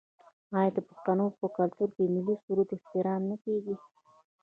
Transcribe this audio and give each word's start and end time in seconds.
آیا 0.57 0.71
د 0.75 0.79
پښتنو 0.89 1.25
په 1.39 1.45
کلتور 1.57 1.89
کې 1.95 2.03
د 2.07 2.11
ملي 2.15 2.35
سرود 2.43 2.69
احترام 2.77 3.21
نه 3.31 3.37
کیږي؟ 3.43 3.75